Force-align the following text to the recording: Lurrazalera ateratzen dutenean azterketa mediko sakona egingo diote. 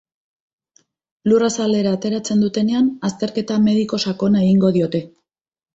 Lurrazalera 1.31 1.93
ateratzen 1.97 2.41
dutenean 2.47 2.91
azterketa 3.11 3.61
mediko 3.69 4.05
sakona 4.09 4.47
egingo 4.49 4.77
diote. 4.81 5.09